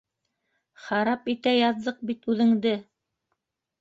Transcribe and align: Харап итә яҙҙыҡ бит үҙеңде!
Харап 0.85 1.29
итә 1.35 1.53
яҙҙыҡ 1.57 2.03
бит 2.11 2.27
үҙеңде! 2.35 2.77